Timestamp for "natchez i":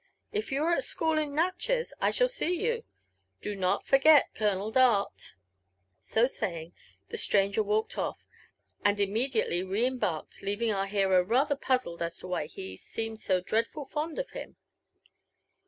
1.29-2.09